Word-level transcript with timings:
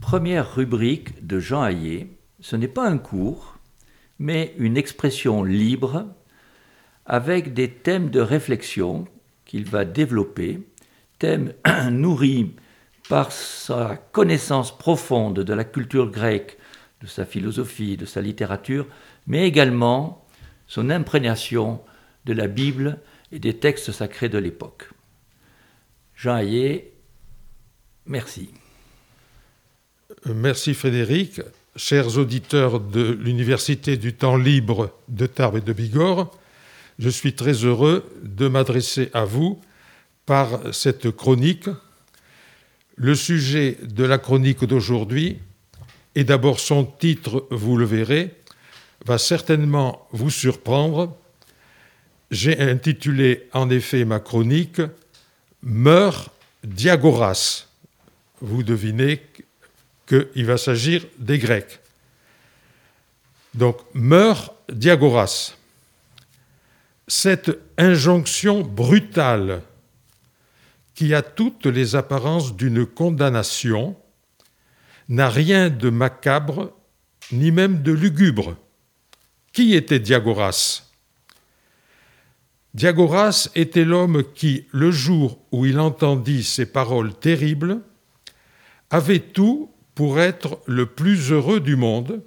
Première 0.00 0.54
rubrique 0.54 1.24
de 1.24 1.38
Jean 1.38 1.62
Hayet. 1.64 2.08
Ce 2.40 2.56
n'est 2.56 2.68
pas 2.68 2.88
un 2.88 2.98
cours, 2.98 3.58
mais 4.18 4.54
une 4.58 4.76
expression 4.76 5.44
libre 5.44 6.06
avec 7.06 7.54
des 7.54 7.70
thèmes 7.70 8.10
de 8.10 8.20
réflexion 8.20 9.06
qu'il 9.44 9.66
va 9.66 9.84
développer, 9.84 10.66
thèmes 11.18 11.52
nourris 11.90 12.54
par 13.08 13.30
sa 13.30 13.96
connaissance 14.12 14.76
profonde 14.76 15.40
de 15.40 15.54
la 15.54 15.64
culture 15.64 16.10
grecque, 16.10 16.58
de 17.02 17.06
sa 17.06 17.24
philosophie, 17.24 17.96
de 17.96 18.04
sa 18.04 18.20
littérature, 18.20 18.86
mais 19.26 19.46
également 19.46 20.24
son 20.66 20.90
imprégnation 20.90 21.80
de 22.24 22.32
la 22.32 22.46
Bible 22.46 22.98
et 23.32 23.38
des 23.38 23.56
textes 23.56 23.92
sacrés 23.92 24.28
de 24.28 24.38
l'époque. 24.38 24.90
Jean 26.14 26.36
Hayet, 26.36 26.92
merci. 28.10 28.50
Merci 30.26 30.74
Frédéric. 30.74 31.40
Chers 31.76 32.18
auditeurs 32.18 32.80
de 32.80 33.12
l'Université 33.12 33.96
du 33.96 34.12
temps 34.12 34.36
libre 34.36 34.92
de 35.08 35.26
Tarbes 35.26 35.58
et 35.58 35.60
de 35.60 35.72
Bigorre, 35.72 36.30
je 36.98 37.08
suis 37.08 37.34
très 37.34 37.52
heureux 37.52 38.04
de 38.22 38.48
m'adresser 38.48 39.08
à 39.14 39.24
vous 39.24 39.60
par 40.26 40.74
cette 40.74 41.10
chronique. 41.12 41.70
Le 42.96 43.14
sujet 43.14 43.78
de 43.82 44.04
la 44.04 44.18
chronique 44.18 44.64
d'aujourd'hui, 44.64 45.38
et 46.16 46.24
d'abord 46.24 46.58
son 46.58 46.84
titre, 46.84 47.46
vous 47.50 47.76
le 47.76 47.86
verrez, 47.86 48.34
va 49.06 49.16
certainement 49.16 50.08
vous 50.10 50.30
surprendre. 50.30 51.16
J'ai 52.32 52.58
intitulé 52.60 53.48
en 53.52 53.70
effet 53.70 54.04
ma 54.04 54.18
chronique 54.18 54.82
Meurt 55.62 56.30
Diagoras. 56.64 57.69
Vous 58.40 58.62
devinez 58.62 59.22
qu'il 60.06 60.46
va 60.46 60.56
s'agir 60.56 61.06
des 61.18 61.38
Grecs. 61.38 61.80
Donc, 63.54 63.78
meurt 63.94 64.54
Diagoras. 64.70 65.54
Cette 67.08 67.58
injonction 67.76 68.62
brutale 68.62 69.62
qui 70.94 71.14
a 71.14 71.22
toutes 71.22 71.66
les 71.66 71.96
apparences 71.96 72.54
d'une 72.54 72.86
condamnation 72.86 73.96
n'a 75.08 75.28
rien 75.28 75.70
de 75.70 75.90
macabre 75.90 76.72
ni 77.32 77.50
même 77.50 77.82
de 77.82 77.92
lugubre. 77.92 78.56
Qui 79.52 79.74
était 79.74 79.98
Diagoras? 79.98 80.82
Diagoras 82.74 83.50
était 83.56 83.84
l'homme 83.84 84.22
qui, 84.34 84.66
le 84.70 84.92
jour 84.92 85.38
où 85.50 85.66
il 85.66 85.80
entendit 85.80 86.44
ces 86.44 86.66
paroles 86.66 87.14
terribles, 87.14 87.80
avait 88.90 89.20
tout 89.20 89.72
pour 89.94 90.20
être 90.20 90.60
le 90.66 90.86
plus 90.86 91.30
heureux 91.32 91.60
du 91.60 91.76
monde, 91.76 92.22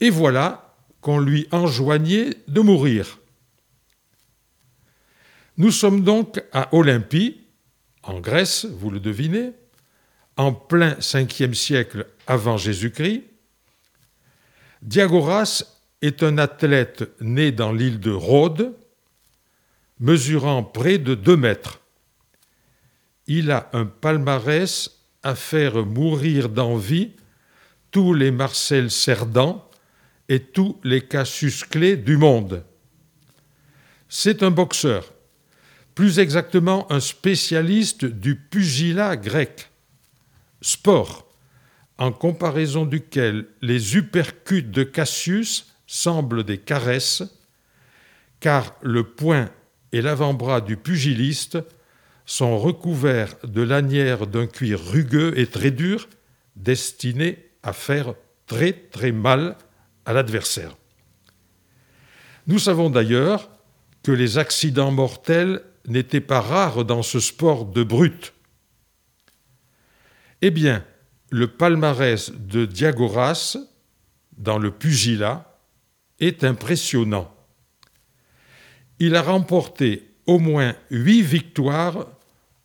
et 0.00 0.10
voilà 0.10 0.76
qu'on 1.00 1.18
lui 1.18 1.46
enjoignait 1.50 2.36
de 2.48 2.60
mourir. 2.60 3.18
Nous 5.56 5.70
sommes 5.70 6.02
donc 6.02 6.42
à 6.52 6.74
Olympie, 6.74 7.40
en 8.02 8.20
Grèce, 8.20 8.64
vous 8.64 8.90
le 8.90 9.00
devinez, 9.00 9.52
en 10.36 10.52
plein 10.52 10.94
5e 10.94 11.54
siècle 11.54 12.06
avant 12.26 12.56
Jésus-Christ. 12.56 13.24
Diagoras 14.80 15.62
est 16.00 16.22
un 16.22 16.38
athlète 16.38 17.10
né 17.20 17.52
dans 17.52 17.72
l'île 17.72 18.00
de 18.00 18.10
Rhodes, 18.10 18.74
mesurant 20.00 20.64
près 20.64 20.98
de 20.98 21.14
2 21.14 21.36
mètres. 21.36 21.80
Il 23.28 23.52
a 23.52 23.70
un 23.72 23.86
palmarès 23.86 25.01
à 25.22 25.34
faire 25.34 25.84
mourir 25.86 26.48
d'envie 26.48 27.12
tous 27.90 28.14
les 28.14 28.30
Marcel 28.30 28.90
Cerdan 28.90 29.62
et 30.28 30.40
tous 30.40 30.78
les 30.82 31.02
Cassius 31.02 31.64
Clay 31.64 31.96
du 31.96 32.16
monde. 32.16 32.64
C'est 34.08 34.42
un 34.42 34.50
boxeur, 34.50 35.12
plus 35.94 36.18
exactement 36.18 36.90
un 36.90 37.00
spécialiste 37.00 38.04
du 38.04 38.36
pugilat 38.36 39.16
grec, 39.16 39.70
sport 40.60 41.28
en 41.98 42.12
comparaison 42.12 42.84
duquel 42.84 43.46
les 43.60 43.96
uppercuts 43.96 44.62
de 44.62 44.82
Cassius 44.82 45.74
semblent 45.86 46.44
des 46.44 46.58
caresses, 46.58 47.22
car 48.40 48.74
le 48.82 49.04
poing 49.04 49.50
et 49.92 50.00
l'avant-bras 50.00 50.62
du 50.62 50.76
pugiliste 50.76 51.58
sont 52.26 52.58
recouverts 52.58 53.36
de 53.44 53.62
lanières 53.62 54.26
d'un 54.26 54.46
cuir 54.46 54.80
rugueux 54.80 55.38
et 55.38 55.46
très 55.46 55.70
dur, 55.70 56.08
destiné 56.56 57.50
à 57.62 57.72
faire 57.72 58.14
très 58.46 58.72
très 58.72 59.12
mal 59.12 59.56
à 60.04 60.12
l'adversaire. 60.12 60.76
Nous 62.46 62.58
savons 62.58 62.90
d'ailleurs 62.90 63.50
que 64.02 64.12
les 64.12 64.38
accidents 64.38 64.90
mortels 64.90 65.62
n'étaient 65.86 66.20
pas 66.20 66.40
rares 66.40 66.84
dans 66.84 67.02
ce 67.02 67.20
sport 67.20 67.66
de 67.66 67.82
brute. 67.82 68.32
Eh 70.40 70.50
bien, 70.50 70.84
le 71.30 71.48
palmarès 71.48 72.32
de 72.32 72.66
Diagoras 72.66 73.56
dans 74.36 74.58
le 74.58 74.70
pugilat 74.70 75.58
est 76.18 76.44
impressionnant. 76.44 77.32
Il 78.98 79.16
a 79.16 79.22
remporté 79.22 80.11
au 80.26 80.38
moins 80.38 80.74
huit 80.90 81.22
victoires 81.22 82.06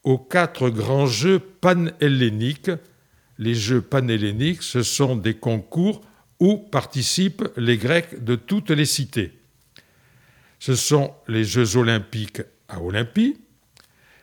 aux 0.03 0.18
quatre 0.18 0.69
grands 0.69 1.07
jeux 1.07 1.40
panhelléniques. 1.40 2.72
Les 3.38 3.56
jeux 3.56 3.81
panhelléniques, 3.81 4.63
ce 4.63 4.84
sont 4.84 5.16
des 5.16 5.35
concours 5.35 6.01
où 6.40 6.57
participent 6.57 7.47
les 7.57 7.78
Grecs 7.78 8.23
de 8.23 8.35
toutes 8.35 8.72
les 8.72 8.85
cités. 8.85 9.34
Ce 10.59 10.75
sont 10.75 11.13
les 11.28 11.44
Jeux 11.44 11.78
olympiques 11.78 12.41
à 12.68 12.81
Olympie, 12.81 13.38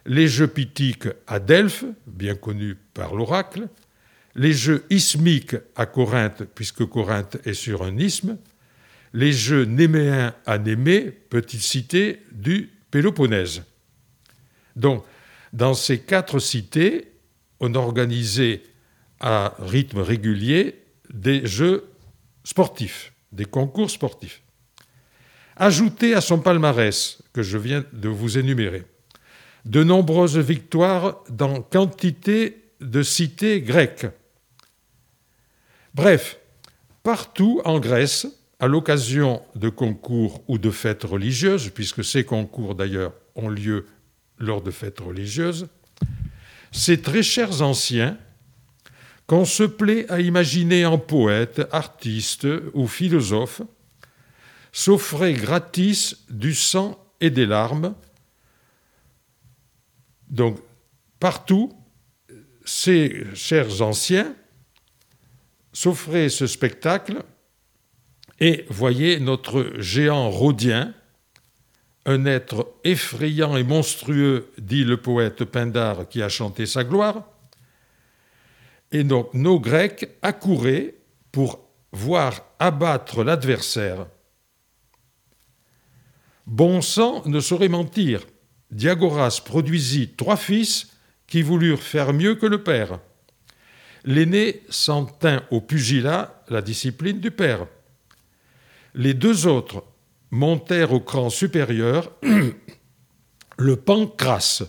les 0.07 0.29
Jeux 0.29 0.49
pythiques 0.49 1.09
à 1.27 1.39
Delphes, 1.39 1.85
bien 2.07 2.35
connus 2.35 2.77
par 2.93 3.15
l'oracle, 3.15 3.69
les 4.35 4.53
Jeux 4.53 4.85
ismiques 4.91 5.57
à 5.77 5.87
Corinthe, 5.87 6.43
puisque 6.55 6.85
Corinthe 6.87 7.37
est 7.47 7.55
sur 7.55 7.83
un 7.83 7.97
isthme, 7.99 8.37
les 9.13 9.33
Jeux 9.33 9.65
néméens 9.65 10.35
à 10.45 10.59
Némée, 10.59 11.11
petite 11.11 11.63
cité 11.63 12.23
du 12.33 12.71
Péloponnèse. 12.95 13.65
Donc, 14.77 15.05
dans 15.53 15.75
ces 15.75 15.99
quatre 15.99 16.39
cités, 16.39 17.11
on 17.59 17.75
organisait 17.75 18.63
à 19.19 19.57
rythme 19.59 19.99
régulier 19.99 20.85
des 21.13 21.45
jeux 21.45 21.91
sportifs, 22.45 23.13
des 23.33 23.47
concours 23.47 23.91
sportifs. 23.91 24.45
Ajoutez 25.57 26.15
à 26.15 26.21
son 26.21 26.39
palmarès, 26.39 27.21
que 27.33 27.43
je 27.43 27.59
viens 27.59 27.85
de 27.93 28.09
vous 28.09 28.39
énumérer, 28.39 28.85
de 29.65 29.83
nombreuses 29.83 30.39
victoires 30.39 31.25
dans 31.31 31.63
quantité 31.63 32.63
de 32.81 33.03
cités 33.03 33.61
grecques. 33.61 34.07
Bref, 35.95 36.39
partout 37.03 37.61
en 37.65 37.81
Grèce, 37.81 38.29
à 38.61 38.67
l'occasion 38.67 39.43
de 39.55 39.69
concours 39.69 40.43
ou 40.49 40.59
de 40.59 40.71
fêtes 40.71 41.05
religieuses, 41.05 41.71
puisque 41.71 42.05
ces 42.05 42.25
concours 42.25 42.75
d'ailleurs 42.75 43.13
ont 43.35 43.49
lieu 43.49 43.87
lors 44.39 44.63
de 44.63 44.71
fêtes 44.71 45.01
religieuses, 45.01 45.69
ces 46.73 47.01
très 47.01 47.23
chers 47.23 47.63
anciens 47.63 48.19
qu'on 49.27 49.45
se 49.45 49.63
plaît 49.63 50.11
à 50.11 50.21
imaginer 50.21 50.85
en 50.85 50.99
poètes, 50.99 51.63
artistes 51.73 52.47
ou 52.75 52.87
philosophes, 52.87 53.63
s'offraient 54.73 55.35
gratis 55.35 56.25
du 56.29 56.55
sang 56.55 56.99
et 57.21 57.31
des 57.31 57.47
larmes. 57.47 57.95
Donc, 60.29 60.59
partout, 61.21 61.73
ces 62.65 63.25
chers 63.35 63.83
anciens 63.83 64.35
s'offraient 65.73 66.29
ce 66.29 66.47
spectacle 66.47 67.23
et 68.41 68.65
voyaient 68.69 69.21
notre 69.21 69.73
géant 69.79 70.31
rhodien, 70.31 70.95
un 72.07 72.27
être 72.27 72.73
effrayant 72.85 73.57
et 73.57 73.65
monstrueux, 73.65 74.53
dit 74.59 74.85
le 74.85 74.97
poète 74.97 75.45
Pindare 75.45 76.09
qui 76.09 76.23
a 76.23 76.29
chanté 76.29 76.67
sa 76.67 76.85
gloire. 76.85 77.25
Et 78.93 79.05
donc 79.05 79.33
nos 79.35 79.59
Grecs 79.59 80.09
accouraient 80.23 80.95
pour 81.33 81.61
voir 81.93 82.43
abattre 82.59 83.25
l'adversaire. 83.25 84.07
Bon 86.47 86.83
sang 86.83 87.23
ne 87.27 87.41
saurait 87.41 87.69
mentir. 87.69 88.21
Diagoras 88.71 89.41
produisit 89.45 90.15
trois 90.17 90.37
fils 90.37 90.89
qui 91.27 91.43
voulurent 91.43 91.83
faire 91.83 92.13
mieux 92.13 92.35
que 92.35 92.47
le 92.47 92.63
père. 92.63 92.99
L'aîné 94.05 94.63
s'en 94.69 95.07
tint 95.07 95.43
au 95.51 95.61
pugilat, 95.61 96.45
la 96.49 96.61
discipline 96.61 97.21
du 97.21 97.31
père. 97.31 97.67
Les 98.95 99.15
deux 99.15 99.47
autres 99.47 99.85
montèrent 100.31 100.93
au 100.93 101.01
cran 101.01 101.31
supérieur 101.31 102.13
le 103.57 103.77
pancras. 103.77 104.63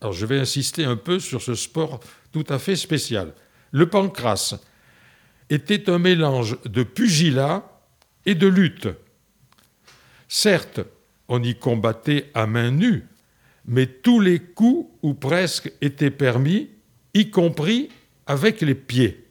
Alors 0.00 0.12
je 0.12 0.26
vais 0.26 0.38
insister 0.38 0.84
un 0.84 0.96
peu 0.96 1.18
sur 1.18 1.42
ce 1.42 1.54
sport 1.54 2.00
tout 2.32 2.44
à 2.48 2.58
fait 2.58 2.76
spécial. 2.76 3.34
Le 3.70 3.88
pancrace 3.88 4.54
était 5.50 5.88
un 5.90 5.98
mélange 5.98 6.58
de 6.64 6.82
pugilat 6.82 7.80
et 8.24 8.34
de 8.34 8.46
lutte. 8.46 8.88
Certes, 10.28 10.80
on 11.28 11.42
y 11.42 11.54
combattait 11.56 12.30
à 12.34 12.46
main 12.46 12.70
nue, 12.70 13.04
mais 13.66 13.86
tous 13.86 14.20
les 14.20 14.40
coups, 14.40 14.90
ou 15.02 15.14
presque, 15.14 15.72
étaient 15.80 16.10
permis, 16.10 16.70
y 17.14 17.30
compris 17.30 17.90
avec 18.26 18.60
les 18.60 18.74
pieds. 18.74 19.25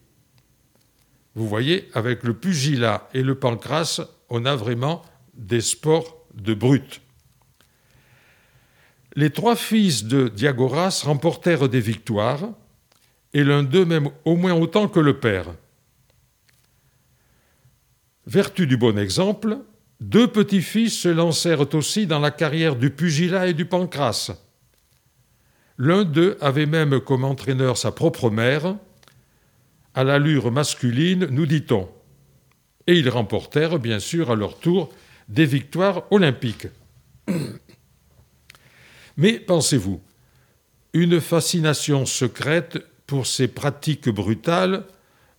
Vous 1.36 1.48
voyez, 1.48 1.90
avec 1.94 2.24
le 2.24 2.34
pugilat 2.34 3.10
et 3.14 3.22
le 3.22 3.36
pancrace, 3.36 4.02
on 4.30 4.46
a 4.46 4.56
vraiment 4.56 5.04
des 5.34 5.62
sports 5.62 6.26
de 6.34 6.54
brutes. 6.54 7.02
Les 9.16 9.30
trois 9.30 9.56
fils 9.56 10.06
de 10.06 10.30
Diagoras 10.30 11.04
remportèrent 11.06 11.70
des 11.70 11.80
victoires, 11.82 12.50
et 13.34 13.44
l'un 13.44 13.64
d'eux 13.64 13.86
même 13.86 14.10
au 14.24 14.38
moins 14.38 14.54
autant 14.54 14.88
que 14.88 15.00
le 15.00 15.20
père. 15.20 15.54
Vertu 18.26 18.66
du 18.66 18.78
bon 18.78 18.98
exemple, 18.98 19.58
deux 20.00 20.28
petits-fils 20.28 20.98
se 20.98 21.10
lancèrent 21.10 21.74
aussi 21.76 22.08
dans 22.08 22.20
la 22.20 22.32
carrière 22.32 22.76
du 22.78 22.90
pugilat 22.90 23.48
et 23.48 23.54
du 23.54 23.66
pancrace. 23.66 24.32
L'un 25.78 26.06
d'eux 26.06 26.38
avait 26.40 26.66
même 26.66 27.02
comme 27.02 27.26
entraîneur 27.26 27.78
sa 27.78 27.92
propre 27.92 28.30
mère, 28.30 28.78
à 29.96 30.04
l'allure 30.04 30.52
masculine, 30.52 31.28
nous 31.32 31.46
dit-on. 31.46 31.90
Et 32.86 33.00
ils 33.00 33.10
remportèrent, 33.10 33.80
bien 33.80 34.00
sûr, 34.00 34.30
à 34.30 34.36
leur 34.36 34.60
tour, 34.60 34.90
des 35.30 35.46
victoires 35.46 36.04
olympiques. 36.12 36.68
Mais 39.18 39.40
pensez-vous, 39.40 40.02
une 40.94 41.20
fascination 41.22 42.06
secrète 42.06 42.78
pour 43.08 43.26
ces 43.26 43.48
pratiques 43.48 44.10
brutales 44.10 44.84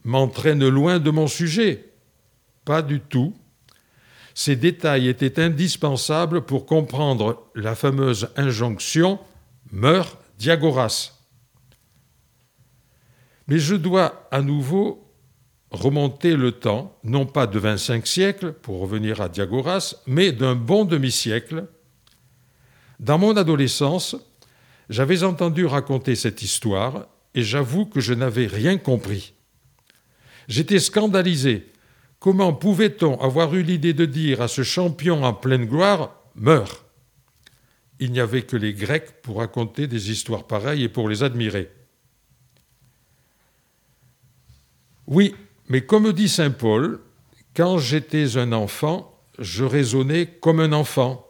m'entraîne 0.04 0.66
loin 0.66 0.98
de 0.98 1.10
mon 1.10 1.28
sujet? 1.28 1.92
Pas 2.64 2.82
du 2.82 3.00
tout. 3.00 3.36
Ces 4.34 4.56
détails 4.56 5.08
étaient 5.08 5.40
indispensables 5.40 6.42
pour 6.42 6.66
comprendre 6.66 7.46
la 7.54 7.74
fameuse 7.74 8.28
injonction 8.36 9.18
Meurs 9.72 10.18
Diagoras. 10.38 11.15
Mais 13.48 13.58
je 13.58 13.74
dois 13.74 14.28
à 14.30 14.42
nouveau 14.42 15.06
remonter 15.70 16.36
le 16.36 16.52
temps, 16.52 16.98
non 17.04 17.26
pas 17.26 17.46
de 17.46 17.58
25 17.58 18.06
siècles, 18.06 18.52
pour 18.52 18.80
revenir 18.80 19.20
à 19.20 19.28
Diagoras, 19.28 19.96
mais 20.06 20.32
d'un 20.32 20.54
bon 20.54 20.84
demi-siècle. 20.84 21.66
Dans 23.00 23.18
mon 23.18 23.36
adolescence, 23.36 24.16
j'avais 24.88 25.22
entendu 25.22 25.66
raconter 25.66 26.14
cette 26.14 26.42
histoire 26.42 27.08
et 27.34 27.42
j'avoue 27.42 27.86
que 27.86 28.00
je 28.00 28.14
n'avais 28.14 28.46
rien 28.46 28.78
compris. 28.78 29.34
J'étais 30.48 30.78
scandalisé. 30.78 31.66
Comment 32.18 32.52
pouvait-on 32.52 33.20
avoir 33.20 33.54
eu 33.54 33.62
l'idée 33.62 33.92
de 33.92 34.06
dire 34.06 34.40
à 34.40 34.48
ce 34.48 34.62
champion 34.62 35.24
en 35.24 35.34
pleine 35.34 35.66
gloire 35.66 36.22
Meurs? 36.34 36.84
Il 37.98 38.12
n'y 38.12 38.20
avait 38.20 38.42
que 38.42 38.56
les 38.56 38.74
Grecs 38.74 39.22
pour 39.22 39.38
raconter 39.38 39.86
des 39.86 40.10
histoires 40.10 40.46
pareilles 40.46 40.84
et 40.84 40.88
pour 40.88 41.08
les 41.08 41.22
admirer. 41.22 41.70
Oui, 45.06 45.34
mais 45.68 45.82
comme 45.82 46.12
dit 46.12 46.28
Saint 46.28 46.50
Paul, 46.50 47.00
quand 47.54 47.78
j'étais 47.78 48.36
un 48.36 48.52
enfant, 48.52 49.12
je 49.38 49.64
raisonnais 49.64 50.26
comme 50.26 50.60
un 50.60 50.72
enfant. 50.72 51.26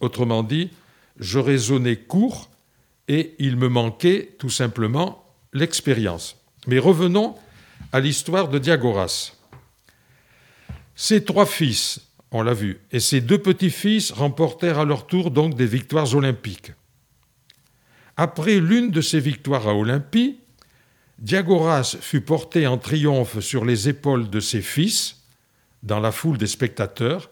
Autrement 0.00 0.42
dit, 0.42 0.70
je 1.18 1.38
raisonnais 1.38 1.96
court 1.96 2.50
et 3.08 3.34
il 3.38 3.56
me 3.56 3.68
manquait 3.68 4.36
tout 4.38 4.50
simplement 4.50 5.24
l'expérience. 5.52 6.36
Mais 6.66 6.78
revenons 6.78 7.34
à 7.92 8.00
l'histoire 8.00 8.48
de 8.48 8.58
Diagoras. 8.58 9.32
Ses 10.94 11.24
trois 11.24 11.46
fils, 11.46 12.00
on 12.30 12.42
l'a 12.42 12.54
vu, 12.54 12.80
et 12.92 13.00
ses 13.00 13.20
deux 13.20 13.38
petits-fils 13.38 14.12
remportèrent 14.12 14.80
à 14.80 14.84
leur 14.84 15.06
tour 15.06 15.30
donc 15.30 15.54
des 15.54 15.66
victoires 15.66 16.14
olympiques. 16.14 16.72
Après 18.16 18.58
l'une 18.58 18.90
de 18.90 19.00
ces 19.00 19.20
victoires 19.20 19.68
à 19.68 19.74
Olympie, 19.74 20.40
Diagoras 21.18 21.96
fut 22.00 22.20
porté 22.20 22.66
en 22.66 22.78
triomphe 22.78 23.40
sur 23.40 23.64
les 23.64 23.88
épaules 23.88 24.30
de 24.30 24.40
ses 24.40 24.62
fils, 24.62 25.22
dans 25.82 26.00
la 26.00 26.12
foule 26.12 26.38
des 26.38 26.46
spectateurs, 26.46 27.30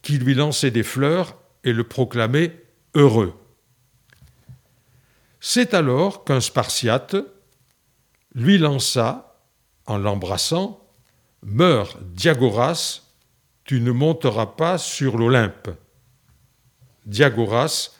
qui 0.00 0.18
lui 0.18 0.34
lançaient 0.34 0.70
des 0.70 0.82
fleurs 0.82 1.36
et 1.62 1.72
le 1.72 1.84
proclamaient 1.84 2.58
heureux. 2.94 3.34
C'est 5.40 5.74
alors 5.74 6.24
qu'un 6.24 6.40
Spartiate 6.40 7.16
lui 8.34 8.58
lança, 8.58 9.40
en 9.86 9.98
l'embrassant, 9.98 10.78
Meurs, 11.42 11.98
Diagoras, 12.00 13.00
tu 13.64 13.80
ne 13.80 13.90
monteras 13.90 14.46
pas 14.46 14.78
sur 14.78 15.18
l'Olympe. 15.18 15.70
Diagoras 17.04 17.90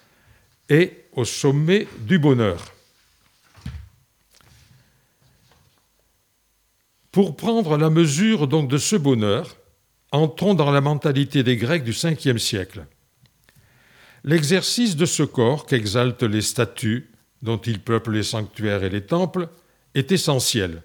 est 0.69 1.09
au 1.13 1.25
sommet 1.25 1.89
du 2.01 2.19
bonheur. 2.19 2.73
Pour 7.13 7.37
prendre 7.37 7.77
la 7.77 7.91
mesure 7.91 8.49
donc 8.49 8.71
de 8.71 8.79
ce 8.79 8.97
bonheur, 8.97 9.59
entrons 10.13 10.55
dans 10.55 10.71
la 10.71 10.81
mentalité 10.81 11.43
des 11.43 11.59
Grecs 11.59 11.85
du 11.85 11.93
5e 11.93 12.39
siècle. 12.39 12.87
L'exercice 14.25 14.97
de 14.97 15.05
ce 15.05 15.23
corps 15.23 15.67
qu'exaltent 15.67 16.23
les 16.23 16.41
statues 16.41 17.11
dont 17.43 17.59
ils 17.59 17.81
peuplent 17.81 18.13
les 18.13 18.23
sanctuaires 18.23 18.83
et 18.83 18.89
les 18.89 19.05
temples 19.05 19.51
est 19.95 20.11
essentiel. 20.11 20.83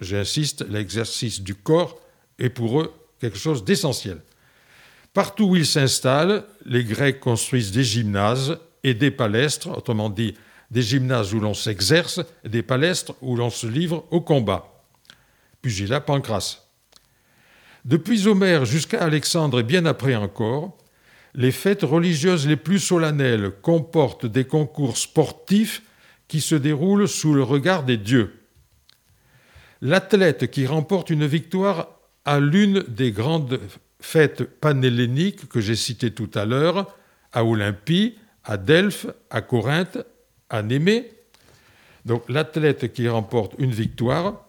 J'insiste, 0.00 0.66
l'exercice 0.68 1.42
du 1.42 1.54
corps 1.54 2.00
est 2.40 2.50
pour 2.50 2.80
eux 2.80 2.92
quelque 3.20 3.38
chose 3.38 3.62
d'essentiel. 3.62 4.20
Partout 5.14 5.44
où 5.44 5.56
ils 5.56 5.66
s'installent, 5.66 6.44
les 6.66 6.82
Grecs 6.82 7.20
construisent 7.20 7.70
des 7.70 7.84
gymnases 7.84 8.58
et 8.82 8.94
des 8.94 9.12
palestres, 9.12 9.68
autrement 9.68 10.10
dit 10.10 10.34
des 10.72 10.82
gymnases 10.82 11.34
où 11.34 11.38
l'on 11.38 11.54
s'exerce, 11.54 12.18
et 12.42 12.48
des 12.48 12.64
palestres 12.64 13.14
où 13.20 13.36
l'on 13.36 13.50
se 13.50 13.68
livre 13.68 14.06
au 14.10 14.20
combat 14.20 14.69
pugilat 15.62 16.00
Pancras. 16.00 16.66
Depuis 17.84 18.26
Homère 18.26 18.64
jusqu'à 18.64 19.02
Alexandre 19.02 19.60
et 19.60 19.64
bien 19.64 19.86
après 19.86 20.14
encore, 20.14 20.76
les 21.34 21.52
fêtes 21.52 21.82
religieuses 21.82 22.46
les 22.46 22.56
plus 22.56 22.78
solennelles 22.78 23.52
comportent 23.62 24.26
des 24.26 24.44
concours 24.44 24.96
sportifs 24.96 25.82
qui 26.28 26.40
se 26.40 26.54
déroulent 26.54 27.08
sous 27.08 27.34
le 27.34 27.42
regard 27.42 27.84
des 27.84 27.96
dieux. 27.96 28.34
L'athlète 29.80 30.50
qui 30.50 30.66
remporte 30.66 31.10
une 31.10 31.26
victoire 31.26 31.88
à 32.24 32.38
l'une 32.38 32.84
des 32.88 33.12
grandes 33.12 33.60
fêtes 34.00 34.44
panhelléniques 34.44 35.48
que 35.48 35.60
j'ai 35.60 35.76
citées 35.76 36.10
tout 36.10 36.30
à 36.34 36.44
l'heure, 36.44 36.94
à 37.32 37.44
Olympie, 37.44 38.16
à 38.44 38.56
Delphes, 38.56 39.06
à 39.30 39.40
Corinthe, 39.40 39.98
à 40.48 40.62
Némée, 40.62 41.10
donc 42.04 42.28
l'athlète 42.28 42.92
qui 42.92 43.08
remporte 43.08 43.54
une 43.58 43.72
victoire 43.72 44.46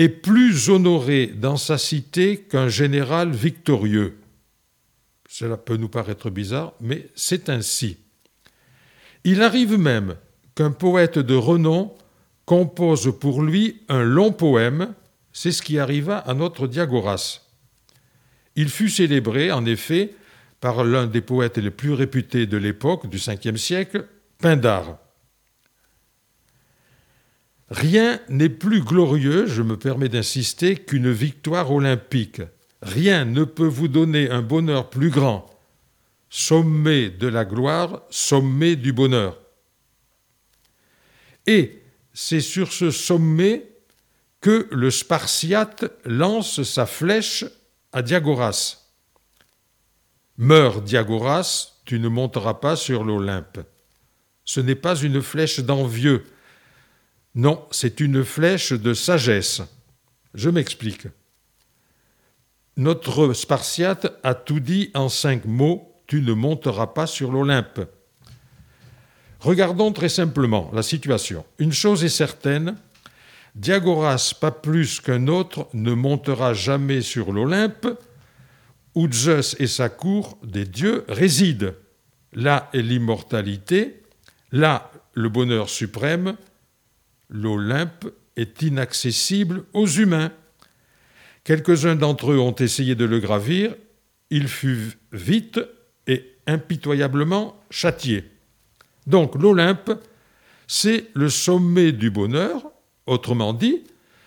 est 0.00 0.08
plus 0.08 0.70
honoré 0.70 1.26
dans 1.26 1.58
sa 1.58 1.76
cité 1.76 2.38
qu'un 2.38 2.68
général 2.68 3.32
victorieux. 3.32 4.16
Cela 5.28 5.58
peut 5.58 5.76
nous 5.76 5.90
paraître 5.90 6.30
bizarre, 6.30 6.72
mais 6.80 7.08
c'est 7.14 7.50
ainsi. 7.50 7.98
Il 9.24 9.42
arrive 9.42 9.78
même 9.78 10.16
qu'un 10.54 10.70
poète 10.70 11.18
de 11.18 11.34
renom 11.34 11.92
compose 12.46 13.14
pour 13.20 13.42
lui 13.42 13.82
un 13.90 14.02
long 14.02 14.32
poème, 14.32 14.94
c'est 15.34 15.52
ce 15.52 15.60
qui 15.60 15.78
arriva 15.78 16.16
à 16.16 16.32
notre 16.32 16.66
Diagoras. 16.66 17.42
Il 18.56 18.70
fut 18.70 18.88
célébré, 18.88 19.52
en 19.52 19.66
effet, 19.66 20.14
par 20.60 20.82
l'un 20.82 21.08
des 21.08 21.20
poètes 21.20 21.58
les 21.58 21.70
plus 21.70 21.92
réputés 21.92 22.46
de 22.46 22.56
l'époque, 22.56 23.06
du 23.06 23.18
Ve 23.18 23.56
siècle, 23.56 24.06
Pindare. 24.38 24.96
Rien 27.70 28.20
n'est 28.28 28.48
plus 28.48 28.82
glorieux, 28.82 29.46
je 29.46 29.62
me 29.62 29.76
permets 29.76 30.08
d'insister, 30.08 30.74
qu'une 30.74 31.10
victoire 31.10 31.70
olympique. 31.70 32.42
Rien 32.82 33.24
ne 33.24 33.44
peut 33.44 33.66
vous 33.66 33.88
donner 33.88 34.28
un 34.30 34.42
bonheur 34.42 34.90
plus 34.90 35.10
grand. 35.10 35.46
Sommet 36.30 37.10
de 37.10 37.28
la 37.28 37.44
gloire, 37.44 38.02
sommet 38.10 38.76
du 38.76 38.92
bonheur. 38.92 39.38
Et 41.46 41.82
c'est 42.12 42.40
sur 42.40 42.72
ce 42.72 42.90
sommet 42.90 43.70
que 44.40 44.68
le 44.72 44.90
Spartiate 44.90 45.84
lance 46.04 46.62
sa 46.62 46.86
flèche 46.86 47.44
à 47.92 48.02
Diagoras. 48.02 48.78
Meurs, 50.38 50.82
Diagoras, 50.82 51.72
tu 51.84 52.00
ne 52.00 52.08
monteras 52.08 52.54
pas 52.54 52.74
sur 52.74 53.04
l'Olympe. 53.04 53.60
Ce 54.44 54.60
n'est 54.60 54.74
pas 54.74 54.96
une 54.96 55.22
flèche 55.22 55.60
d'envieux, 55.60 56.24
non, 57.34 57.64
c'est 57.70 58.00
une 58.00 58.24
flèche 58.24 58.72
de 58.72 58.92
sagesse. 58.92 59.62
Je 60.34 60.50
m'explique. 60.50 61.06
Notre 62.76 63.32
Spartiate 63.34 64.12
a 64.22 64.34
tout 64.34 64.60
dit 64.60 64.90
en 64.94 65.08
cinq 65.08 65.44
mots 65.44 66.02
Tu 66.06 66.22
ne 66.22 66.32
monteras 66.32 66.88
pas 66.88 67.06
sur 67.06 67.30
l'Olympe. 67.30 67.80
Regardons 69.40 69.92
très 69.92 70.08
simplement 70.08 70.70
la 70.72 70.82
situation. 70.82 71.44
Une 71.58 71.72
chose 71.72 72.04
est 72.04 72.08
certaine, 72.08 72.76
Diagoras, 73.54 74.34
pas 74.40 74.50
plus 74.50 75.00
qu'un 75.00 75.26
autre, 75.26 75.68
ne 75.72 75.92
montera 75.92 76.54
jamais 76.54 77.00
sur 77.00 77.32
l'Olympe, 77.32 77.88
où 78.94 79.10
Zeus 79.10 79.56
et 79.58 79.66
sa 79.66 79.88
cour 79.88 80.38
des 80.42 80.64
dieux 80.64 81.04
résident. 81.08 81.72
Là 82.32 82.70
est 82.72 82.82
l'immortalité, 82.82 84.02
là 84.52 84.90
le 85.14 85.28
bonheur 85.28 85.68
suprême, 85.68 86.36
l'Olympe 87.30 88.06
est 88.36 88.62
inaccessible 88.62 89.64
aux 89.72 89.86
humains. 89.86 90.32
Quelques-uns 91.44 91.96
d'entre 91.96 92.32
eux 92.32 92.38
ont 92.38 92.54
essayé 92.54 92.94
de 92.94 93.04
le 93.04 93.18
gravir, 93.20 93.74
il 94.30 94.48
fut 94.48 94.98
vite 95.12 95.60
et 96.06 96.36
impitoyablement 96.46 97.58
châtié. 97.70 98.24
Donc 99.06 99.34
l'Olympe, 99.34 99.92
c'est 100.66 101.06
le 101.14 101.28
sommet 101.30 101.92
du 101.92 102.10
bonheur, 102.10 102.70
autrement 103.06 103.52
dit, 103.52 103.82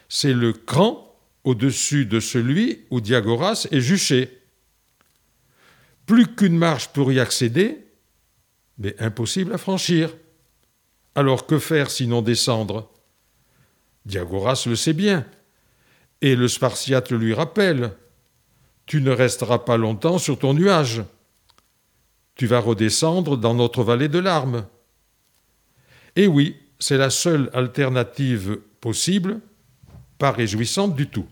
c'est 0.09 0.33
le 0.33 0.53
cran 0.53 1.17
au-dessus 1.43 2.05
de 2.05 2.19
celui 2.19 2.81
où 2.89 3.01
Diagoras 3.01 3.67
est 3.71 3.81
juché. 3.81 4.39
Plus 6.05 6.27
qu'une 6.27 6.57
marche 6.57 6.89
pour 6.89 7.11
y 7.11 7.19
accéder, 7.19 7.85
mais 8.77 8.95
impossible 8.99 9.53
à 9.53 9.57
franchir. 9.57 10.13
Alors 11.15 11.45
que 11.45 11.59
faire 11.59 11.91
sinon 11.91 12.21
descendre? 12.21 12.92
Diagoras 14.05 14.63
le 14.67 14.75
sait 14.75 14.93
bien, 14.93 15.25
et 16.21 16.35
le 16.35 16.47
Spartiate 16.47 17.11
lui 17.11 17.33
rappelle. 17.33 17.91
Tu 18.85 19.01
ne 19.01 19.11
resteras 19.11 19.59
pas 19.59 19.77
longtemps 19.77 20.17
sur 20.17 20.37
ton 20.37 20.53
nuage. 20.53 21.03
Tu 22.35 22.47
vas 22.47 22.59
redescendre 22.59 23.37
dans 23.37 23.53
notre 23.53 23.83
vallée 23.83 24.09
de 24.09 24.19
larmes. 24.19 24.65
Et 26.15 26.27
oui, 26.27 26.57
c'est 26.79 26.97
la 26.97 27.09
seule 27.09 27.49
alternative 27.53 28.59
possible, 28.81 29.39
pas 30.17 30.31
réjouissante 30.31 30.95
du 30.95 31.07
tout. 31.07 31.27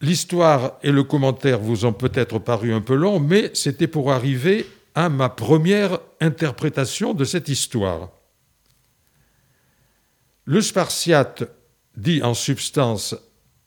L'histoire 0.00 0.78
et 0.82 0.90
le 0.90 1.04
commentaire 1.04 1.60
vous 1.60 1.84
ont 1.84 1.92
peut-être 1.92 2.38
paru 2.38 2.72
un 2.72 2.80
peu 2.80 2.94
longs, 2.94 3.20
mais 3.20 3.50
c'était 3.54 3.86
pour 3.86 4.12
arriver 4.12 4.66
à 4.94 5.08
ma 5.08 5.28
première 5.28 5.98
interprétation 6.20 7.14
de 7.14 7.24
cette 7.24 7.48
histoire. 7.48 8.10
Le 10.44 10.60
Spartiate 10.60 11.44
dit 11.96 12.22
en 12.22 12.34
substance 12.34 13.14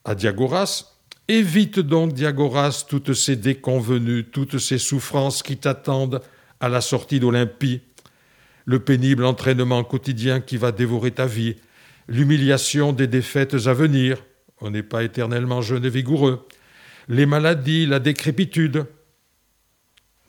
à 0.04 0.14
Diagoras 0.14 0.92
Évite 1.28 1.80
donc, 1.80 2.14
Diagoras, 2.14 2.86
toutes 2.88 3.14
ces 3.14 3.36
déconvenues, 3.36 4.26
toutes 4.26 4.60
ces 4.60 4.78
souffrances 4.78 5.42
qui 5.42 5.58
t'attendent 5.58 6.22
à 6.60 6.70
la 6.70 6.82
sortie 6.82 7.20
d'Olympie, 7.20 7.82
le 8.66 8.80
pénible 8.80 9.26
entraînement 9.26 9.84
quotidien 9.84 10.40
qui 10.40 10.58
va 10.58 10.72
dévorer 10.72 11.12
ta 11.12 11.26
vie, 11.26 11.56
l'humiliation 12.08 12.94
des 12.94 13.08
défaites 13.08 13.56
à 13.68 13.74
venir, 13.74 14.24
on 14.62 14.70
n'est 14.70 14.84
pas 14.84 15.04
éternellement 15.04 15.62
jeune 15.62 15.86
et 15.86 15.90
vigoureux, 15.90 16.46
les 17.08 17.26
maladies, 17.26 17.88
la 17.88 18.00
décrépitude, 18.00 18.86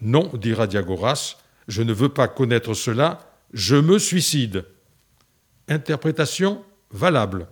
non, 0.01 0.31
dira 0.35 0.67
Diagoras, 0.67 1.37
je 1.69 1.83
ne 1.83 1.93
veux 1.93 2.11
pas 2.11 2.29
connaître 2.29 2.73
cela, 2.73 3.31
je 3.53 3.77
me 3.77 3.99
suicide. 3.99 4.65
Interprétation 5.69 6.65
valable. 6.91 7.49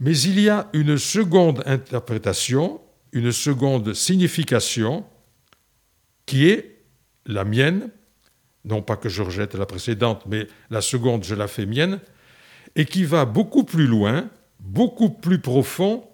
Mais 0.00 0.18
il 0.18 0.40
y 0.40 0.48
a 0.48 0.68
une 0.72 0.98
seconde 0.98 1.62
interprétation, 1.66 2.80
une 3.12 3.32
seconde 3.32 3.94
signification, 3.94 5.04
qui 6.26 6.48
est 6.48 6.82
la 7.26 7.44
mienne, 7.44 7.90
non 8.64 8.82
pas 8.82 8.96
que 8.96 9.08
je 9.08 9.22
rejette 9.22 9.54
la 9.54 9.66
précédente, 9.66 10.24
mais 10.26 10.46
la 10.70 10.80
seconde, 10.80 11.24
je 11.24 11.34
la 11.34 11.48
fais 11.48 11.66
mienne, 11.66 12.00
et 12.76 12.86
qui 12.86 13.04
va 13.04 13.24
beaucoup 13.24 13.64
plus 13.64 13.86
loin, 13.86 14.28
beaucoup 14.58 15.10
plus 15.10 15.40
profond, 15.40 16.08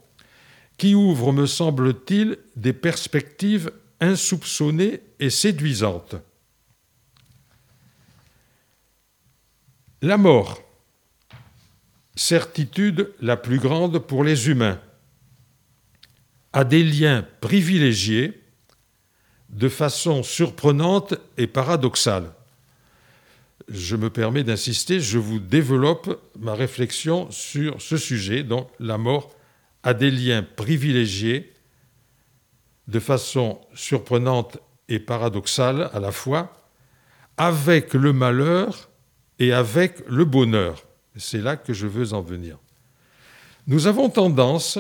qui 0.77 0.95
ouvre, 0.95 1.33
me 1.33 1.47
semble-t-il, 1.47 2.39
des 2.57 2.73
perspectives 2.73 3.71
insoupçonnée 4.01 5.01
et 5.19 5.31
séduisante. 5.31 6.17
La 10.03 10.17
mort, 10.17 10.63
certitude 12.17 13.13
la 13.21 13.37
plus 13.37 13.59
grande 13.59 13.99
pour 13.99 14.25
les 14.25 14.49
humains, 14.49 14.81
a 16.55 16.65
des 16.65 16.83
liens 16.83 17.27
privilégiés 17.43 18.43
de 19.51 19.69
façon 19.69 20.23
surprenante 20.23 21.17
et 21.37 21.47
paradoxale. 21.47 22.33
Je 23.69 23.95
me 23.95 24.09
permets 24.09 24.43
d'insister, 24.43 25.01
je 25.01 25.19
vous 25.19 25.39
développe 25.39 26.19
ma 26.39 26.55
réflexion 26.55 27.31
sur 27.31 27.83
ce 27.83 27.99
sujet, 27.99 28.43
donc 28.43 28.71
la 28.81 28.97
mort 28.97 29.37
a 29.83 29.93
des 29.93 30.11
liens 30.11 30.43
privilégiés 30.43 31.53
de 32.89 33.01
façon 33.01 33.61
surprenante 33.75 34.57
et 34.89 34.99
paradoxale 34.99 35.91
à 35.93 36.01
la 36.01 36.11
fois, 36.11 36.55
avec 37.37 37.93
le 37.93 38.15
malheur 38.15 38.90
et 39.41 39.53
avec 39.53 40.07
le 40.07 40.25
bonheur. 40.25 40.87
C'est 41.17 41.41
là 41.41 41.57
que 41.57 41.73
je 41.73 41.89
veux 41.89 42.13
en 42.13 42.21
venir. 42.21 42.59
Nous 43.67 43.89
avons 43.89 44.09
tendance 44.09 44.79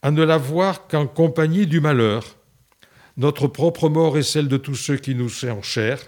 à 0.00 0.10
ne 0.10 0.22
la 0.22 0.38
voir 0.38 0.86
qu'en 0.86 1.06
compagnie 1.06 1.66
du 1.66 1.80
malheur. 1.80 2.36
Notre 3.16 3.48
propre 3.48 3.88
mort 3.88 4.16
est 4.16 4.22
celle 4.22 4.48
de 4.48 4.56
tous 4.56 4.76
ceux 4.76 4.96
qui 4.96 5.14
nous 5.14 5.28
sont 5.28 5.60
chers. 5.60 6.00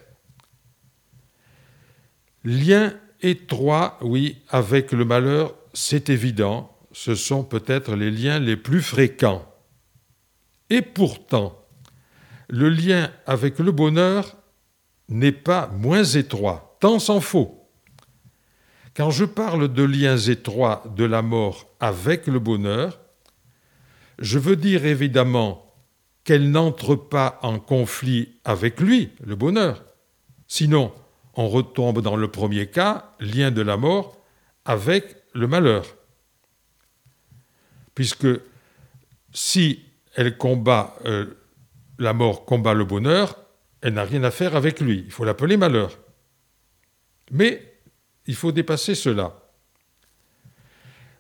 Lien 2.44 2.94
étroit, 3.20 3.98
oui, 4.00 4.42
avec 4.48 4.92
le 4.92 5.04
malheur, 5.04 5.54
c'est 5.74 6.08
évident, 6.08 6.76
ce 6.92 7.14
sont 7.14 7.42
peut-être 7.42 7.94
les 7.94 8.10
liens 8.10 8.38
les 8.38 8.56
plus 8.56 8.80
fréquents. 8.80 9.44
Et 10.70 10.82
pourtant, 10.82 11.66
le 12.48 12.68
lien 12.68 13.10
avec 13.26 13.58
le 13.58 13.72
bonheur 13.72 14.36
n'est 15.08 15.32
pas 15.32 15.68
moins 15.68 16.04
étroit, 16.04 16.76
tant 16.80 16.98
s'en 16.98 17.20
faut. 17.20 17.57
Quand 18.98 19.12
je 19.12 19.24
parle 19.24 19.72
de 19.72 19.84
liens 19.84 20.16
étroits 20.18 20.82
de 20.96 21.04
la 21.04 21.22
mort 21.22 21.68
avec 21.78 22.26
le 22.26 22.40
bonheur, 22.40 22.98
je 24.18 24.40
veux 24.40 24.56
dire 24.56 24.86
évidemment 24.86 25.72
qu'elle 26.24 26.50
n'entre 26.50 26.96
pas 26.96 27.38
en 27.42 27.60
conflit 27.60 28.40
avec 28.44 28.80
lui, 28.80 29.12
le 29.24 29.36
bonheur. 29.36 29.84
Sinon, 30.48 30.92
on 31.34 31.48
retombe 31.48 32.02
dans 32.02 32.16
le 32.16 32.26
premier 32.28 32.66
cas, 32.66 33.12
lien 33.20 33.52
de 33.52 33.62
la 33.62 33.76
mort 33.76 34.20
avec 34.64 35.04
le 35.32 35.46
malheur. 35.46 35.84
Puisque 37.94 38.26
si 39.32 39.84
elle 40.16 40.36
combat 40.36 40.96
euh, 41.04 41.38
la 42.00 42.14
mort, 42.14 42.44
combat 42.44 42.74
le 42.74 42.84
bonheur, 42.84 43.36
elle 43.80 43.94
n'a 43.94 44.02
rien 44.02 44.24
à 44.24 44.32
faire 44.32 44.56
avec 44.56 44.80
lui. 44.80 45.04
Il 45.06 45.12
faut 45.12 45.24
l'appeler 45.24 45.56
malheur. 45.56 46.00
Mais 47.30 47.67
il 48.28 48.36
faut 48.36 48.52
dépasser 48.52 48.94
cela. 48.94 49.40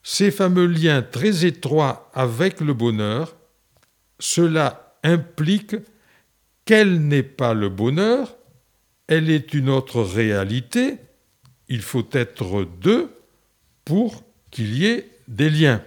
Ces 0.04 0.30
fameux 0.30 0.66
liens 0.66 1.02
très 1.02 1.44
étroits 1.44 2.10
avec 2.14 2.60
le 2.60 2.74
bonheur, 2.74 3.34
cela 4.20 4.96
implique 5.02 5.74
qu'elle 6.64 7.00
n'est 7.08 7.22
pas 7.22 7.54
le 7.54 7.70
bonheur, 7.70 8.36
elle 9.06 9.30
est 9.30 9.54
une 9.54 9.70
autre 9.70 10.02
réalité, 10.02 10.98
il 11.68 11.80
faut 11.80 12.06
être 12.12 12.64
deux 12.64 13.10
pour 13.86 14.22
qu'il 14.50 14.76
y 14.76 14.86
ait 14.86 15.10
des 15.28 15.48
liens. 15.48 15.82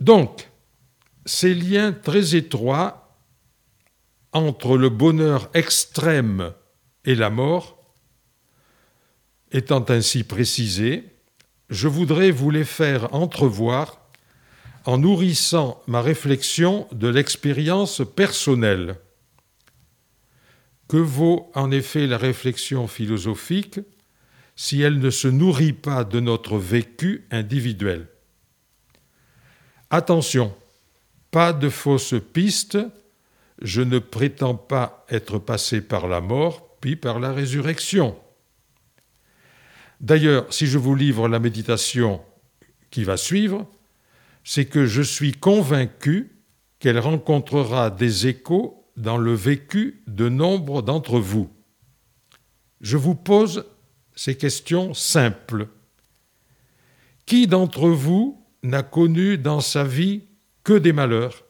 Donc, 0.00 0.48
ces 1.26 1.54
liens 1.54 1.92
très 1.92 2.36
étroits 2.36 3.18
entre 4.32 4.78
le 4.78 4.88
bonheur 4.88 5.50
extrême 5.52 6.54
et 7.04 7.14
la 7.14 7.30
mort, 7.30 7.78
étant 9.52 9.84
ainsi 9.88 10.24
précisés, 10.24 11.04
je 11.70 11.88
voudrais 11.88 12.30
vous 12.30 12.50
les 12.50 12.64
faire 12.64 13.14
entrevoir 13.14 14.00
en 14.84 14.98
nourrissant 14.98 15.82
ma 15.86 16.02
réflexion 16.02 16.86
de 16.92 17.08
l'expérience 17.08 18.02
personnelle. 18.14 18.96
Que 20.88 20.98
vaut 20.98 21.50
en 21.54 21.70
effet 21.70 22.06
la 22.06 22.18
réflexion 22.18 22.86
philosophique 22.86 23.80
si 24.56 24.82
elle 24.82 24.98
ne 24.98 25.10
se 25.10 25.28
nourrit 25.28 25.72
pas 25.72 26.04
de 26.04 26.20
notre 26.20 26.58
vécu 26.58 27.26
individuel? 27.30 28.08
Attention, 29.88 30.54
pas 31.30 31.52
de 31.52 31.68
fausses 31.68 32.14
pistes, 32.32 32.78
je 33.62 33.80
ne 33.80 33.98
prétends 33.98 34.56
pas 34.56 35.06
être 35.08 35.38
passé 35.38 35.80
par 35.80 36.08
la 36.08 36.20
mort, 36.20 36.73
par 36.92 37.18
la 37.18 37.32
résurrection. 37.32 38.16
D'ailleurs, 40.00 40.52
si 40.52 40.66
je 40.66 40.78
vous 40.78 40.94
livre 40.94 41.28
la 41.28 41.38
méditation 41.38 42.20
qui 42.90 43.04
va 43.04 43.16
suivre, 43.16 43.66
c'est 44.44 44.66
que 44.66 44.86
je 44.86 45.02
suis 45.02 45.32
convaincu 45.32 46.42
qu'elle 46.78 46.98
rencontrera 46.98 47.90
des 47.90 48.26
échos 48.26 48.84
dans 48.96 49.16
le 49.16 49.32
vécu 49.32 50.02
de 50.06 50.28
nombre 50.28 50.82
d'entre 50.82 51.18
vous. 51.18 51.50
Je 52.80 52.98
vous 52.98 53.14
pose 53.14 53.64
ces 54.14 54.36
questions 54.36 54.92
simples. 54.92 55.68
Qui 57.26 57.46
d'entre 57.46 57.88
vous 57.88 58.44
n'a 58.62 58.82
connu 58.82 59.38
dans 59.38 59.60
sa 59.60 59.84
vie 59.84 60.24
que 60.62 60.74
des 60.74 60.92
malheurs? 60.92 61.44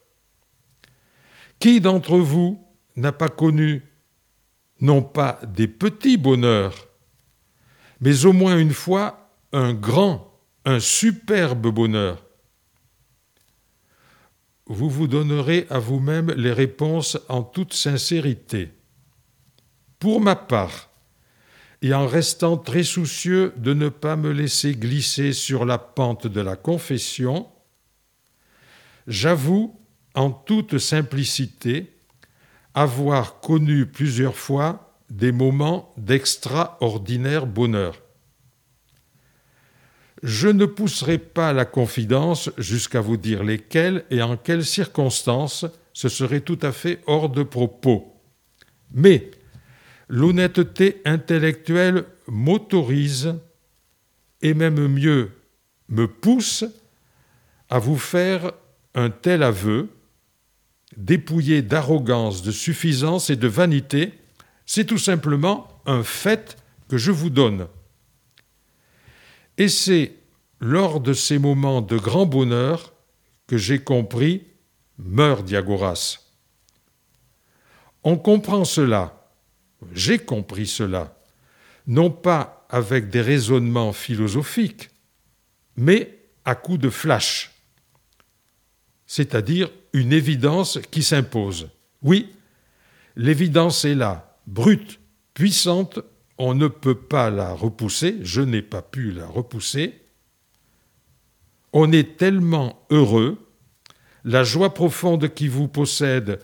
Qui 1.58 1.80
d'entre 1.80 2.16
vous 2.18 2.64
n'a 2.96 3.12
pas 3.12 3.28
connu 3.28 3.82
non 4.80 5.02
pas 5.02 5.40
des 5.46 5.68
petits 5.68 6.16
bonheurs, 6.16 6.88
mais 8.00 8.24
au 8.24 8.32
moins 8.32 8.58
une 8.58 8.72
fois 8.72 9.30
un 9.52 9.72
grand, 9.72 10.40
un 10.64 10.80
superbe 10.80 11.68
bonheur 11.68 12.24
Vous 14.66 14.90
vous 14.90 15.06
donnerez 15.06 15.66
à 15.70 15.78
vous-même 15.78 16.30
les 16.32 16.52
réponses 16.52 17.18
en 17.28 17.42
toute 17.42 17.74
sincérité. 17.74 18.72
Pour 19.98 20.20
ma 20.20 20.36
part, 20.36 20.90
et 21.84 21.92
en 21.92 22.06
restant 22.06 22.56
très 22.56 22.82
soucieux 22.82 23.52
de 23.58 23.74
ne 23.74 23.90
pas 23.90 24.16
me 24.16 24.32
laisser 24.32 24.74
glisser 24.74 25.34
sur 25.34 25.66
la 25.66 25.76
pente 25.76 26.26
de 26.26 26.40
la 26.40 26.56
confession, 26.56 27.46
j'avoue 29.06 29.78
en 30.14 30.30
toute 30.30 30.78
simplicité 30.78 31.93
avoir 32.74 33.40
connu 33.40 33.86
plusieurs 33.86 34.36
fois 34.36 34.98
des 35.10 35.32
moments 35.32 35.94
d'extraordinaire 35.96 37.46
bonheur. 37.46 38.00
Je 40.22 40.48
ne 40.48 40.64
pousserai 40.64 41.18
pas 41.18 41.52
la 41.52 41.64
confidence 41.64 42.50
jusqu'à 42.56 43.00
vous 43.00 43.16
dire 43.16 43.44
lesquelles 43.44 44.04
et 44.10 44.22
en 44.22 44.36
quelles 44.36 44.64
circonstances, 44.64 45.66
ce 45.92 46.08
serait 46.08 46.40
tout 46.40 46.58
à 46.62 46.72
fait 46.72 47.00
hors 47.06 47.28
de 47.28 47.42
propos. 47.42 48.20
Mais 48.90 49.30
l'honnêteté 50.08 51.02
intellectuelle 51.04 52.06
m'autorise, 52.26 53.34
et 54.40 54.54
même 54.54 54.86
mieux, 54.88 55.30
me 55.88 56.06
pousse 56.06 56.64
à 57.68 57.78
vous 57.78 57.98
faire 57.98 58.52
un 58.94 59.10
tel 59.10 59.42
aveu, 59.42 59.90
dépouillé 60.96 61.62
d'arrogance, 61.62 62.42
de 62.42 62.50
suffisance 62.50 63.30
et 63.30 63.36
de 63.36 63.48
vanité, 63.48 64.14
c'est 64.66 64.84
tout 64.84 64.98
simplement 64.98 65.68
un 65.86 66.02
fait 66.02 66.56
que 66.88 66.96
je 66.96 67.10
vous 67.10 67.30
donne. 67.30 67.66
Et 69.58 69.68
c'est 69.68 70.14
lors 70.60 71.00
de 71.00 71.12
ces 71.12 71.38
moments 71.38 71.82
de 71.82 71.96
grand 71.96 72.26
bonheur 72.26 72.92
que 73.46 73.56
j'ai 73.56 73.78
compris 73.78 74.44
meurt 74.98 75.44
Diagoras. 75.44 76.18
On 78.02 78.16
comprend 78.16 78.64
cela 78.64 79.24
j'ai 79.92 80.18
compris 80.18 80.66
cela, 80.66 81.16
non 81.86 82.10
pas 82.10 82.66
avec 82.70 83.10
des 83.10 83.20
raisonnements 83.20 83.92
philosophiques, 83.92 84.90
mais 85.76 86.18
à 86.44 86.54
coup 86.54 86.78
de 86.78 86.90
flash, 86.90 87.52
c'est-à-dire 89.14 89.70
une 89.92 90.12
évidence 90.12 90.80
qui 90.90 91.04
s'impose. 91.04 91.68
Oui, 92.02 92.32
l'évidence 93.14 93.84
est 93.84 93.94
là, 93.94 94.40
brute, 94.48 94.98
puissante, 95.34 96.00
on 96.36 96.52
ne 96.52 96.66
peut 96.66 96.98
pas 96.98 97.30
la 97.30 97.52
repousser, 97.52 98.16
je 98.22 98.40
n'ai 98.40 98.60
pas 98.60 98.82
pu 98.82 99.12
la 99.12 99.26
repousser. 99.26 100.00
On 101.72 101.92
est 101.92 102.16
tellement 102.16 102.84
heureux, 102.90 103.38
la 104.24 104.42
joie 104.42 104.74
profonde 104.74 105.32
qui 105.32 105.46
vous 105.46 105.68
possède 105.68 106.40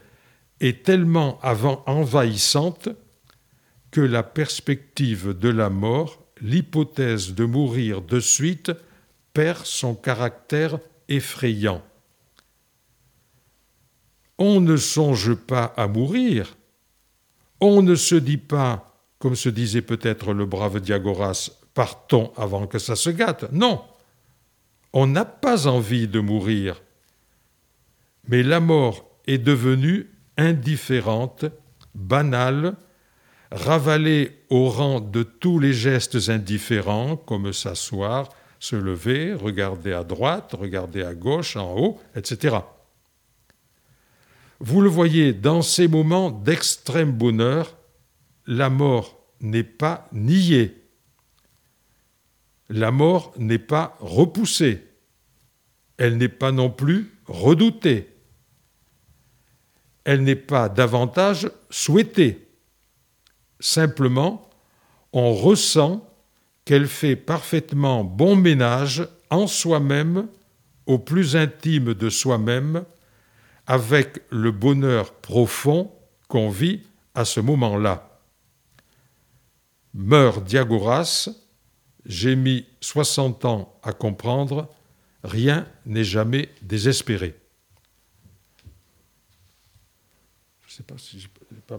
est 0.60 0.84
tellement 0.84 1.40
envahissante 1.86 2.88
que 3.90 4.00
la 4.00 4.22
perspective 4.22 5.36
de 5.36 5.48
la 5.48 5.70
mort, 5.70 6.24
l'hypothèse 6.40 7.34
de 7.34 7.44
mourir 7.44 8.00
de 8.00 8.20
suite, 8.20 8.70
perd 9.34 9.66
son 9.66 9.96
caractère 9.96 10.78
effrayant. 11.08 11.82
On 14.40 14.60
ne 14.60 14.76
songe 14.76 15.34
pas 15.34 15.72
à 15.76 15.86
mourir, 15.86 16.56
on 17.60 17.82
ne 17.82 17.94
se 17.94 18.14
dit 18.14 18.38
pas, 18.38 18.96
comme 19.18 19.36
se 19.36 19.50
disait 19.50 19.82
peut-être 19.82 20.32
le 20.32 20.46
brave 20.46 20.80
Diagoras, 20.80 21.50
partons 21.74 22.32
avant 22.36 22.66
que 22.66 22.78
ça 22.78 22.96
se 22.96 23.10
gâte. 23.10 23.52
Non, 23.52 23.82
on 24.92 25.06
n'a 25.06 25.26
pas 25.26 25.66
envie 25.66 26.08
de 26.08 26.20
mourir. 26.20 26.82
Mais 28.28 28.42
la 28.42 28.60
mort 28.60 29.04
est 29.26 29.38
devenue 29.38 30.10
indifférente, 30.36 31.44
banale, 31.94 32.76
ravalé 33.52 34.38
au 34.48 34.68
rang 34.68 35.00
de 35.00 35.22
tous 35.22 35.58
les 35.58 35.74
gestes 35.74 36.28
indifférents, 36.28 37.16
comme 37.16 37.52
s'asseoir, 37.52 38.30
se 38.58 38.76
lever, 38.76 39.34
regarder 39.34 39.92
à 39.92 40.04
droite, 40.04 40.54
regarder 40.58 41.02
à 41.02 41.14
gauche, 41.14 41.56
en 41.56 41.76
haut, 41.76 42.00
etc. 42.14 42.58
Vous 44.60 44.82
le 44.82 44.90
voyez, 44.90 45.32
dans 45.32 45.62
ces 45.62 45.88
moments 45.88 46.30
d'extrême 46.30 47.12
bonheur, 47.12 47.78
la 48.46 48.68
mort 48.68 49.18
n'est 49.40 49.64
pas 49.64 50.06
niée, 50.12 50.76
la 52.68 52.90
mort 52.90 53.32
n'est 53.38 53.58
pas 53.58 53.96
repoussée, 54.00 54.86
elle 55.96 56.18
n'est 56.18 56.28
pas 56.28 56.52
non 56.52 56.68
plus 56.68 57.10
redoutée, 57.26 58.14
elle 60.04 60.22
n'est 60.24 60.36
pas 60.36 60.68
davantage 60.68 61.50
souhaitée. 61.70 62.48
Simplement, 63.60 64.50
on 65.12 65.34
ressent 65.34 66.06
qu'elle 66.66 66.86
fait 66.86 67.16
parfaitement 67.16 68.04
bon 68.04 68.36
ménage 68.36 69.08
en 69.30 69.46
soi-même, 69.46 70.28
au 70.86 70.98
plus 70.98 71.34
intime 71.34 71.94
de 71.94 72.10
soi-même, 72.10 72.84
avec 73.70 74.20
le 74.30 74.50
bonheur 74.50 75.14
profond 75.14 75.96
qu'on 76.26 76.50
vit 76.50 76.82
à 77.14 77.24
ce 77.24 77.38
moment-là. 77.38 78.20
Meurt 79.94 80.42
Diagoras, 80.42 81.28
j'ai 82.04 82.34
mis 82.34 82.66
60 82.80 83.44
ans 83.44 83.78
à 83.84 83.92
comprendre, 83.92 84.68
rien 85.22 85.68
n'est 85.86 86.02
jamais 86.02 86.48
désespéré. 86.62 87.38
Je 90.66 90.72
ne 90.72 90.76
sais 90.76 90.82
pas 90.82 90.98
si 90.98 91.20
j'ai 91.20 91.28
pas 91.64 91.78